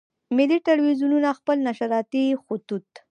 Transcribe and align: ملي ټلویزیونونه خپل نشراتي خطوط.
ملي 0.35 0.57
ټلویزیونونه 0.67 1.29
خپل 1.39 1.57
نشراتي 1.67 2.25
خطوط. 2.43 2.89